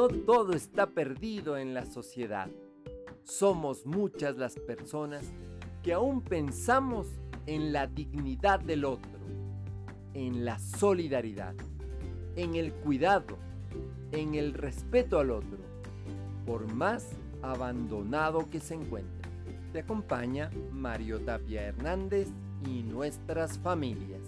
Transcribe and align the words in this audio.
no 0.00 0.08
todo 0.08 0.54
está 0.54 0.86
perdido 0.86 1.58
en 1.58 1.74
la 1.74 1.84
sociedad. 1.84 2.48
Somos 3.22 3.84
muchas 3.84 4.34
las 4.38 4.54
personas 4.54 5.30
que 5.82 5.92
aún 5.92 6.22
pensamos 6.22 7.06
en 7.44 7.74
la 7.74 7.86
dignidad 7.86 8.60
del 8.60 8.86
otro, 8.86 9.10
en 10.14 10.46
la 10.46 10.58
solidaridad, 10.58 11.54
en 12.34 12.54
el 12.54 12.72
cuidado, 12.72 13.36
en 14.12 14.36
el 14.36 14.54
respeto 14.54 15.18
al 15.18 15.32
otro, 15.32 15.58
por 16.46 16.72
más 16.72 17.06
abandonado 17.42 18.48
que 18.48 18.60
se 18.60 18.76
encuentre. 18.76 19.28
Te 19.74 19.80
acompaña 19.80 20.50
Mario 20.72 21.20
Tapia 21.20 21.60
Hernández 21.60 22.28
y 22.66 22.84
nuestras 22.84 23.58
familias. 23.58 24.22